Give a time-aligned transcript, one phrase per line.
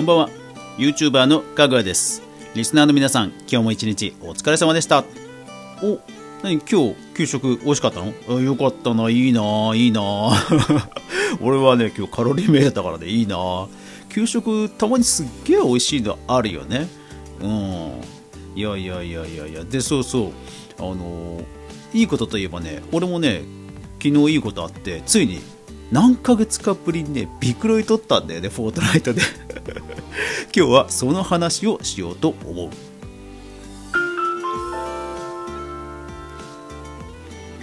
[0.00, 0.30] こんばんは。
[0.78, 2.22] YouTuber のかぐわです。
[2.54, 5.04] リスナーの皆さん今日も一日お疲れ様でした。
[5.82, 6.00] お
[6.42, 8.14] 何今日給食美味しかったの？
[8.30, 9.10] あよかったな。
[9.10, 10.00] いいないいな
[11.42, 13.08] 俺はね今日カロリーメイトだからね。
[13.08, 13.36] いいな
[14.08, 16.88] 給食たまにすっげえ美味しいのあるよね。
[17.42, 18.00] うん。
[18.56, 19.64] いやいやいやいやいや。
[19.64, 20.32] でそうそう。
[20.78, 21.42] あの
[21.92, 23.42] いいことといえばね俺もね
[24.02, 25.40] 昨日いいことあってついに
[25.92, 29.22] 何ヶ月かぶりにねビクロイ取ったんだよねフォートナイトで。
[30.54, 32.70] 今日はその話をしようと思う。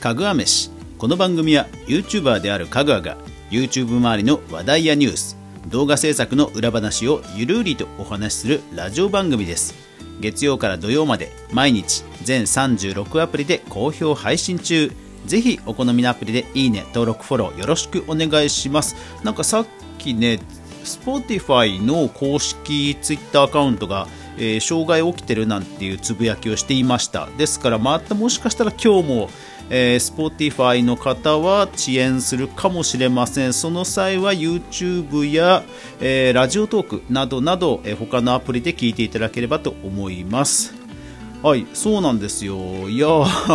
[0.00, 0.70] かぐわ飯。
[0.96, 3.16] この番組は YouTuber であるかぐわが
[3.50, 5.36] YouTube 周りの話題やニュース
[5.68, 9.74] 動画制作の裏話をゆるりとお話しするラジオ番組です。
[10.20, 14.90] 月曜から土曜まで毎日全36アプリで好評配信中。
[15.26, 18.96] ぜひお好みのアプリでいいね登録フォローよろしくお願いします。
[19.24, 19.66] なんかさっ
[19.98, 20.40] きね
[20.84, 27.28] Spotify の公式 Twitter アカウントが、えー、障害起きてるなんていうつぶやきをしていました。
[27.36, 29.30] ですからまたもしかしたら今日も
[29.70, 33.52] えー、Spotify の方は遅延するかもしれません。
[33.52, 35.62] その際は YouTube や、
[36.00, 40.77] えー、ラジオトークなどなど、えー、他のアプリで聞いていただければと思います。
[41.42, 42.88] はいそうなんですよ。
[42.88, 43.08] いや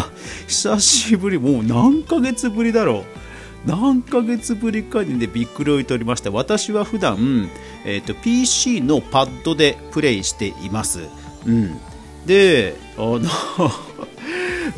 [0.46, 3.20] 久しぶりもう何ヶ月ぶりだろう。
[3.66, 7.50] 何ヶ月ぶりかにねびっくりをいておりまして私は普段、
[7.84, 11.00] えーと、と PC のパッドでプレイしています、
[11.44, 11.78] うん、
[12.24, 13.20] であの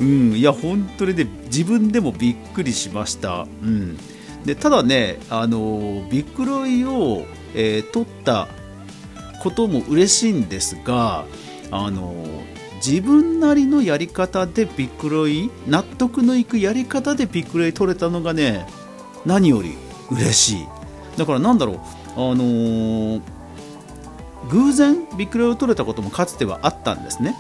[0.01, 3.97] うん、いや本当にね自分でもびっくりしました、うん、
[4.45, 8.49] でただねあのビックロイを、えー、取った
[9.43, 11.25] ことも嬉しいんですが
[11.71, 12.15] あの
[12.85, 18.67] 自分なりのやり方でビックロイ納得のいくやり方でビックロイ取れたのがね
[19.25, 19.77] 何より
[20.11, 20.67] 嬉しい
[21.17, 21.77] だからなんだろう
[22.15, 23.23] あのー、
[24.51, 27.37] 偶然ビックロイを取れたこともかつてはあったんですね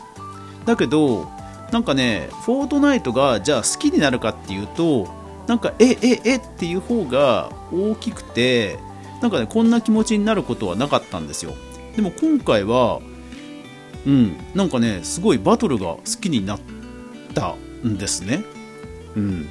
[0.64, 1.28] だけど
[1.72, 5.08] なんかね、フォートナイトがじゃあ好きになるかっていうと、
[5.46, 8.78] なんか、え、え、えっていう方が大きくて、
[9.22, 11.54] なんかね、こんな気持ちになることはなかったんですよ。
[11.96, 13.00] でも今回は、
[14.06, 16.60] うん、なんかね、すごいバトルが好きになっ
[17.34, 17.54] た
[17.86, 18.44] んですね。
[19.16, 19.48] うん。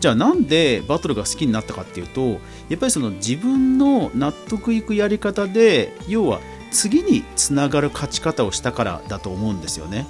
[0.00, 6.40] じゃあなんでバトルが好きになったかっていうと、やっぱりその自分の納得いくやり方で、要は
[6.70, 10.06] 次につながる勝ち方をしたからだと思うんですよね。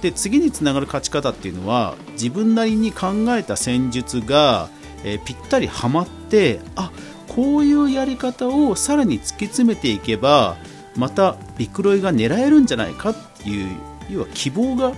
[0.00, 4.68] で次につながる勝ち方っていうのは自分なりに考えた戦術が、
[5.04, 6.92] えー、ぴったりはまってあ
[7.26, 10.56] こういうやり方をさらに突き詰めていけば
[10.98, 13.76] またビクロイが狙えるんじゃないかっていう
[14.10, 14.92] 要は希望が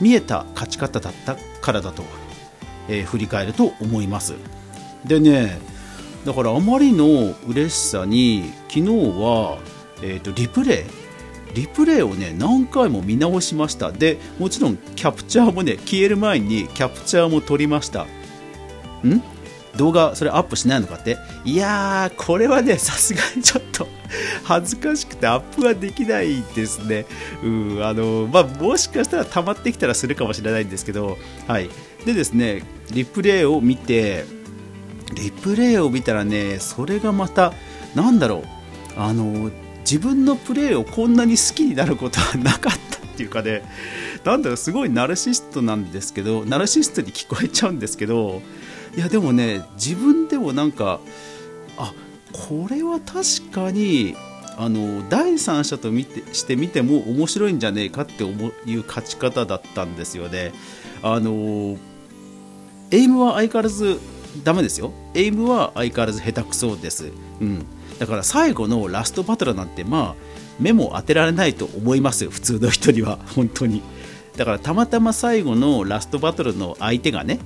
[0.00, 2.02] 見えた勝ち方だったからだと、
[2.88, 4.34] えー、振り返ると思います。
[5.04, 5.58] でね
[6.26, 9.58] だからあまりの嬉しさに昨日は、
[10.02, 10.84] えーとリプレイ
[11.54, 13.90] リプレイをね何回も見直しました。
[13.90, 18.02] でもちろんキャプチャーもね消える前にキャプチャーも撮りました。
[18.02, 19.22] ん？
[19.76, 21.16] 動画それアップしないのかって？
[21.44, 23.86] いやーこれはねさすがにちょっと
[24.44, 27.06] 恥ずかしくてアップはできないですね。
[27.42, 31.16] うんあのまあもしかしたら溜まってきたらするかもしれないんですけど
[31.46, 31.70] はい。
[32.04, 34.24] でですねリプレイを見て
[35.14, 37.52] リプレイを見たらねそれがまた
[37.94, 38.42] なんだろう。
[38.96, 43.62] あの自分のプレーをこんなに好きになることはなかったっていうかね。
[44.24, 48.42] なんだろうすごいナルシストなんですけどナルシストに聞こえちゃうんですけど
[48.96, 51.00] いやでもね自分でもなんか
[51.78, 51.92] あ
[52.32, 54.14] これは確かに
[54.56, 60.52] あの第三者と見てして見ても面白いんじゃねえかって思ういう勝ち方だったんですよね。
[61.02, 61.78] あの
[62.90, 63.98] エイムは相変わらず
[64.44, 64.92] ダメですよ。
[65.14, 67.10] エイムは相変わらず下手くそです。
[67.40, 67.66] うん
[67.98, 73.82] だから最後のラストバトルなんてまあ目も当てられないと思います普通の人には本当に
[74.40, 77.40] だからたまたま最後のラストバトルの相手がね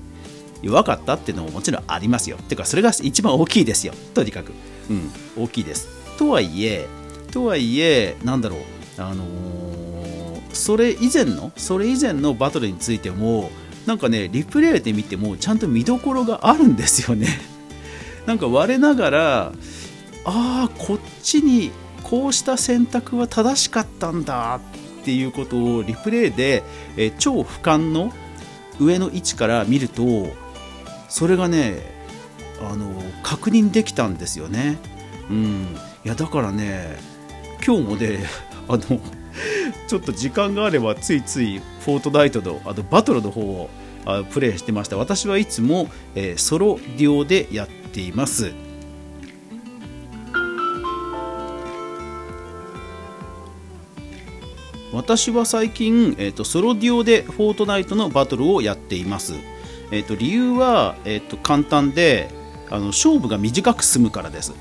[0.63, 2.37] 弱かったっていうのももちろんありますよ。
[2.37, 3.95] てかそれが一番大きいですよ。
[4.15, 4.53] とにかく。
[4.89, 5.11] うん。
[5.37, 5.89] 大きいです。
[6.17, 6.87] とはいえ
[7.33, 8.61] とはいえなんだろう。
[8.99, 13.51] あのー、それ以前のそれ以前のバトルについても
[13.87, 17.27] なんかねリプレイで見てもちゃんと見どころがあるんですよね。
[18.25, 19.53] なんか我ながらあ
[20.25, 21.73] あこっちに
[22.05, 24.61] こうした選択は正しかったんだ。
[24.84, 26.63] っていうことをリプレイで、
[26.97, 28.13] え超俯瞰の
[28.81, 30.29] 上の位置から見ると
[31.09, 31.79] それがね
[32.61, 32.93] あの
[33.23, 34.79] 確認できたんですよね。
[35.31, 36.99] うん、いやだからね
[37.65, 38.25] 今日もね
[38.69, 38.81] あの
[39.87, 43.71] ちょっと時間があればついついフォートナイトのあのバトルの方を
[44.07, 44.97] あプレイしてました。
[44.97, 48.53] 私はいつも、えー、ソロデュオでやっています。
[54.95, 59.35] 私は最近、えーと、ソロデュオでフォートナイトのバトルをやっています、
[59.91, 62.31] えーと、理由は、えーと、簡単で
[62.71, 64.55] あの勝負が短く済むからです、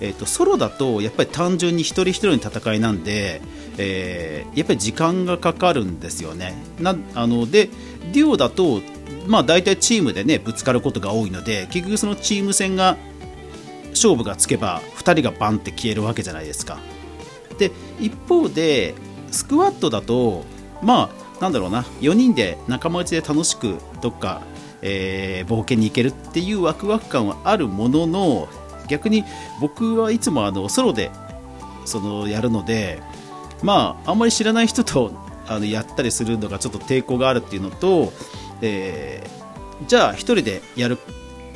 [0.00, 3.40] えー、とソロだとやっぱり単純に一人一人の戦いなんで、
[3.78, 6.54] えー、やっぱり時間がかかるんですよね。
[6.80, 7.70] なあので
[8.12, 8.82] デュオだと
[9.26, 12.96] まあ大体チームでねぶつかることが多いので結局そのチーム戦が
[13.90, 16.78] 勝負がつけば2人がバンって消えるわけじゃないですか。
[17.58, 18.94] で一方で
[19.30, 20.44] スクワットだと
[20.82, 24.42] まあなんだろうな4人で仲間内で楽しくどっか、
[24.82, 28.48] えー、冒険に行けるっていうワクワク感はあるものの
[28.88, 29.24] 逆に
[29.60, 31.10] 僕はいつもあのソロで
[31.84, 33.02] そのやるので
[33.62, 35.12] まああんまり知らない人と
[35.46, 38.12] あのやったりするのがちょっと抵抗があるっていうのと、
[38.62, 40.98] えー、じゃあ1人でやる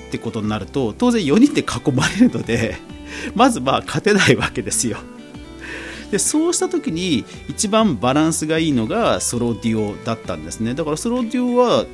[0.09, 2.77] ってことになると当然4人で囲まれるので
[3.35, 4.99] まずまあ勝てないわけですよ。
[6.11, 10.75] でそうした時に一番バランスがいいのがソロデュオだったんですね。
[10.75, 11.87] だからソロデュオは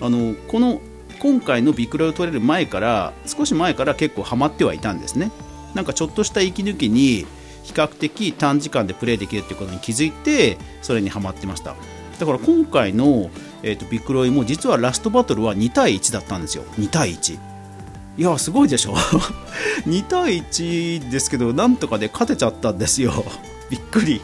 [0.00, 0.80] あのこの
[1.18, 5.30] 今回のビクロイを取れる前から少し前から結構ハマってはいたんですね。
[5.74, 7.26] なんかちょっとした息抜きに
[7.62, 11.76] 比較的短時間でプレイできるっていうことに気づいてそれにはまってました。
[12.18, 13.30] だから今回の、
[13.62, 16.64] えーと、ビクロイも実はラストバトルは2対1だったんですよ。
[16.78, 17.38] 2対1
[18.18, 18.94] いやすごいでしょ。
[19.86, 23.24] 2対1ですけどなんとかで勝てちゃったんですよ。
[23.70, 24.20] びっくり。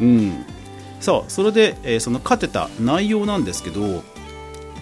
[0.00, 0.44] うん。
[1.00, 4.04] さあ、それで、えー、その勝てた内容なんですけど、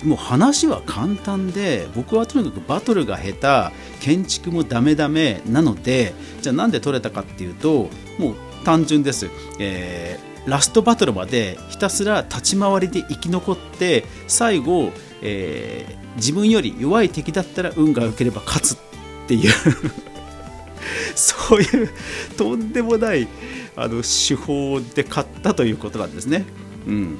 [0.04, 7.88] もう話は簡単で、僕はとにかくバトルが下手、建築もダメダメなので、じゃあなんで取れたかっていうと、
[8.18, 8.34] もう
[8.64, 9.28] 単純です。
[9.58, 14.92] えー、ラストバトルまでひたすら立ち回りで生き残って最後、
[15.22, 18.78] えー、自分より弱い敵だったら運が良ければ勝つっ
[19.26, 19.52] ていう
[21.14, 21.90] そういう
[22.36, 23.28] とんでもない
[23.76, 26.44] あの手法で買ったということなんですね。
[26.86, 27.18] うん、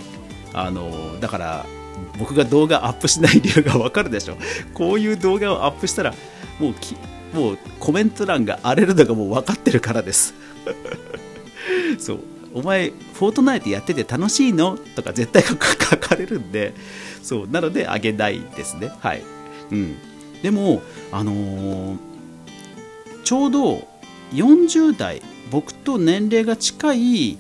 [0.53, 1.67] あのだから
[2.19, 4.37] 僕が動画アップしない理由がわかるでしょ。
[4.75, 6.15] こういう動画をアップしたら
[6.59, 6.97] もうき
[7.35, 10.35] もうコメント欄が荒れるのがもう分かってるからです。
[11.99, 12.19] そう
[12.57, 14.79] お前、フォートナイトやってて楽しいの？
[14.95, 16.73] とか絶対書かれるんで、
[17.23, 18.91] そうなのであげないですね。
[19.01, 19.23] はい。
[19.71, 19.97] うん。
[20.43, 20.81] でも、
[21.13, 21.99] あのー、
[23.27, 23.89] ちょうど
[24.35, 25.21] 40代
[25.51, 27.39] 僕と年齢が近い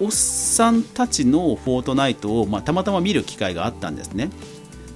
[0.00, 4.30] おっさんたちのフォートナイトを、まあ、たまたま見る機会があったんですね。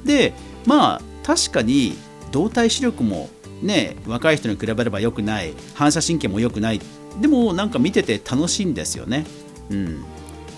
[0.04, 0.32] で
[0.66, 1.96] まあ確かに
[2.32, 3.30] 動体視力も
[3.62, 6.80] ね若い人に比べれば良くない反射神経も良くない。
[7.20, 9.24] でもなんか見てて楽しいんですよね。
[9.70, 10.04] うん。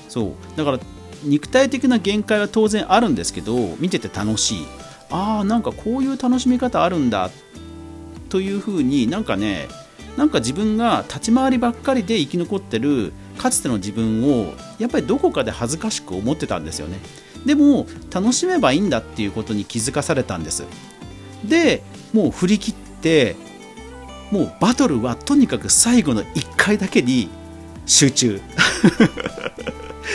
[0.08, 0.32] そう。
[0.56, 0.78] だから
[1.24, 4.66] 肉体的な限界は当然あるんですけど見てて楽しい。
[5.10, 7.30] ああなんかこういう楽しみ方あるんだ。
[8.34, 9.68] というふうになんかね
[10.16, 16.98] なんか自分が立ち回りばっかりで生き残ってるかつての自分をやっぱりどこかで恥ずかしく思ってたんですよね。
[17.46, 20.64] でも楽しめばいいんだっていうことに気づかされたんです。
[21.44, 23.36] でもう振り切って
[24.32, 27.28] もうバトルはとにかく最後の1回だけに
[27.86, 28.40] 集中。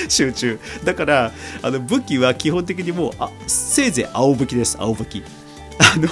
[0.10, 0.60] 集中。
[0.84, 1.32] だから
[1.62, 5.24] あの武器は基本的にもうあせいぜい青武器です青武器。
[5.80, 6.10] あの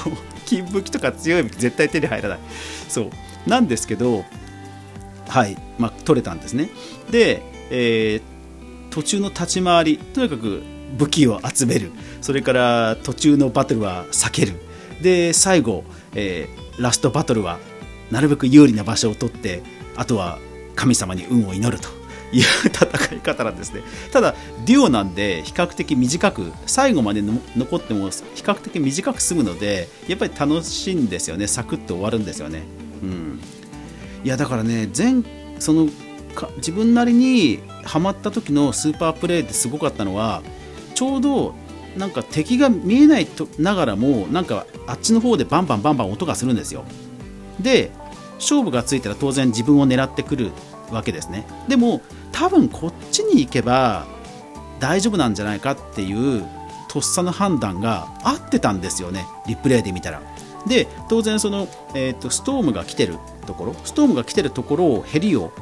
[0.47, 2.39] 金武器とか強い武器絶対手に入らない。
[2.87, 3.09] そう。
[3.45, 4.25] なんですけど
[5.27, 5.57] はい。
[5.77, 6.69] まあ取れたんですね。
[7.11, 10.63] で、えー、途中の立ち回りとにかく
[10.97, 11.91] 武器を集める。
[12.21, 14.53] それから途中のバトルは避ける。
[15.01, 15.83] で最後、
[16.15, 17.59] えー、ラストバトルは
[18.09, 19.61] なるべく有利な場所を取って
[19.95, 20.39] あとは
[20.75, 21.96] 神様に運を祈ると。
[22.31, 23.81] いう戦い方なんですね。
[24.11, 31.47] ただデュオなんで比較的短く最後まで残っても比較的短く済むのでやっぱり楽しいんですよね。
[31.47, 32.63] サクッと終わるんですよね。
[33.01, 33.39] うん。
[34.23, 35.23] いやだからね前
[35.59, 35.87] その
[36.57, 40.43] 自分なりにハマった時のスーパープレーってすごかったのは
[40.93, 41.55] ちょうど
[41.97, 46.83] なんか敵が見えないとながらもなんかあっちの方でバンバンバンバン音がするんですよ。
[47.59, 47.91] で
[48.35, 50.51] 勝負がついたら当然自分を狙ってくる。
[50.91, 51.45] わけですね。
[51.67, 52.01] でも
[52.31, 54.05] 多分こっちに行けば
[54.79, 56.45] 大丈夫なんじゃないかっていう
[56.87, 59.25] とっさの判断が合ってたんですよね。
[59.47, 60.21] リプレイで見たら。
[60.67, 65.53] で当然その、えーと、ストームが来てるところストームが来てるところをヘリを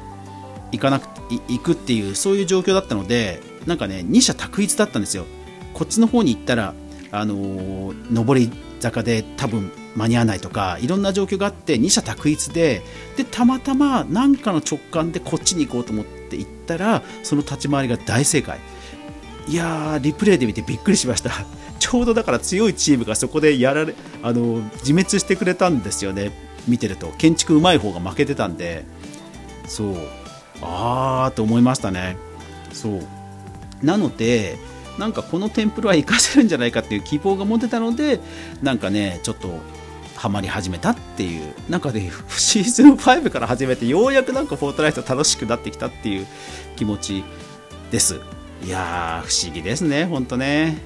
[0.71, 5.25] 行かなく行くっていうそういう状況だったのでなんかね二者択一だったんですよ。
[5.73, 6.73] こっちの方に行ったら
[7.11, 12.81] あのー、上り坂で多分間に合わないとかいろんな状況があって二者択一で
[13.15, 18.59] でたまたま何かの直感でこっちに行こうと思って行ったらその立ち回りが大正解。
[19.47, 21.31] いやーリプレイで見てびっくりしました。
[21.79, 26.31] ちょうどだから強いチームがそこでやられあの自滅してくれたんですよね。
[26.67, 27.13] 見てると。
[27.17, 28.85] 建築うまい方が負けてたんで。
[29.67, 29.95] そう。
[30.61, 32.17] あーと思いましたね。
[32.73, 33.05] そう。
[33.85, 34.57] なので
[34.97, 38.19] なんかこのテンプルは活かせるんじゃないかっていう希望が持てたので
[38.63, 39.59] なんかねちょっと
[40.15, 41.53] ハマり始めたっていう。
[41.69, 46.27] なんかね シーズン5から始めてようやくなんかフォートナイト楽しくなってきたっていう
[46.75, 47.23] 気持ち
[47.91, 48.19] です。
[48.65, 50.77] いやー不思議ですねほんとね。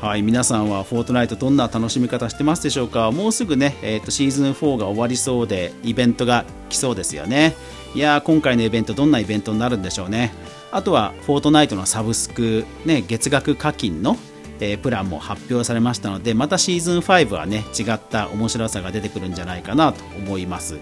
[0.00, 3.12] はい、皆さんはフォートナイトどんな楽しみ方してますでしょうか？
[3.12, 7.54] もうすぐね、えーと、シーズン4が終わりそうでイベントが来そうですよね。
[7.94, 10.32] いや今回のイベントどんなイベントになるんでしょうね。
[10.72, 14.16] あとはフォートナイトのサブスク、ね、月額課金の、
[14.58, 20.78] えー、プランも発表されましたのでまたシーズン5はね違った面白さが出てくるんじゃないかなと思います。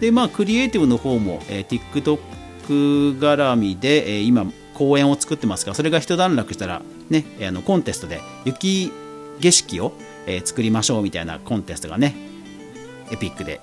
[0.00, 8.92] でまあクリエイティブの方も、えー、TikTok 絡みで、えー、今公園を作ってますがそれが一段落したら、ね、あのコンテストで雪
[9.40, 9.92] 景色を、
[10.26, 12.14] えー、作りましょうみたいなコンテストがね
[13.10, 13.60] エピックで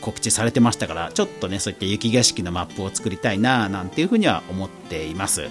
[0.00, 5.48] 告知されてましたからちょっとねそういった雪景色のマップを作りたいななんていうふうには思っています。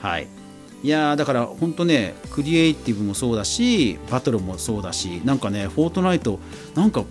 [0.00, 0.26] はい。
[0.82, 6.40] いやだから本当ねクリエイティブもそうだしバトルもそうだしなんかねフォートナイト
[6.74, 7.04] なんか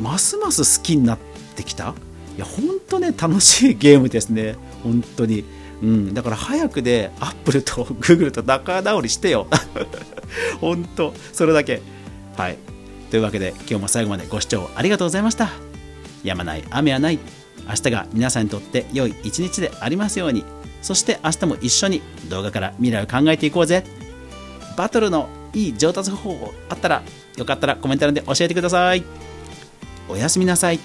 [0.00, 1.18] ますます好きになっ
[1.56, 1.94] てきた？
[2.36, 4.54] いや本当ね楽しいゲームですね。
[4.84, 5.44] 本当に。
[5.80, 9.46] うん、だから早くでアップルとグーグルと仲直りしてよ。
[10.60, 11.82] 本当それだけ。
[12.36, 12.58] はい。
[13.10, 15.67] というわけで今日も最後までご視聴ありがとうございました。
[16.24, 17.18] やまない雨はない。
[17.68, 20.44] 明日が皆さんにとって良い一日でありますように。
[20.80, 23.84] そして明日も一緒に動画から未来を考えていこうぜ。
[24.76, 27.02] バトルのいい上達方法あったら
[27.36, 29.04] よかったらコメント欄で教えてください。
[30.08, 30.78] おやすみなさい。